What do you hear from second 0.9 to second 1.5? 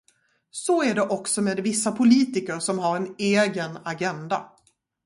det också